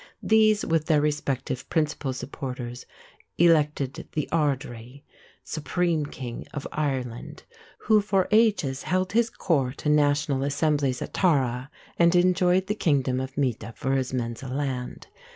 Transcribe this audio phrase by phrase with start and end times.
[0.23, 2.87] These, with their respective principal supporters,
[3.37, 5.03] elected the ard ri
[5.43, 7.43] "supreme king", of Ireland,
[7.81, 11.69] who for ages held his court and national assemblies at Tara
[11.99, 15.05] and enjoyed the kingdom of Meath for his mensal land.